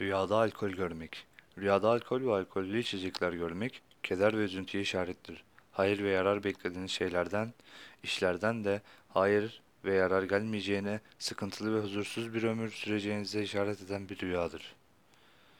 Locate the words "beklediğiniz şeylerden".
6.44-7.52